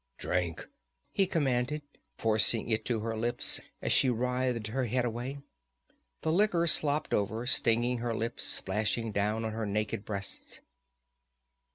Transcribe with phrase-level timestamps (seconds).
[0.17, 0.67] "Drink!"
[1.11, 1.83] he commanded,
[2.17, 5.37] forcing it to her lips, as she writhed her head away.
[6.23, 10.61] The liquor slopped over, stinging her lips, splashing down on her naked breasts.